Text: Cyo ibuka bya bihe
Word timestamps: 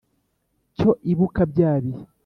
Cyo 0.77 0.89
ibuka 1.11 1.41
bya 1.51 1.71
bihe 1.83 2.01